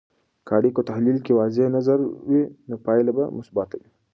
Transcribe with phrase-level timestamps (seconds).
[0.47, 1.99] که د اړیکو تحلیل کې واضح نظر
[2.29, 3.89] وي، نو پایله به مثبته وي.